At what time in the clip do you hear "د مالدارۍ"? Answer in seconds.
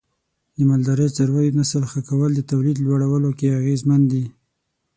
0.55-1.05